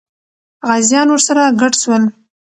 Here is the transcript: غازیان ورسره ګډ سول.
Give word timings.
غازیان 0.67 1.07
ورسره 1.11 1.43
ګډ 1.61 1.73
سول. 1.81 2.03